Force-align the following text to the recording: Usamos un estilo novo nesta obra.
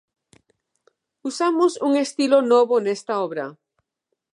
Usamos 1.29 1.73
un 1.87 1.91
estilo 2.05 2.37
novo 2.53 2.75
nesta 2.85 3.13
obra. 3.25 3.45